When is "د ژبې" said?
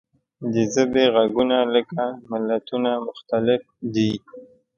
0.53-1.03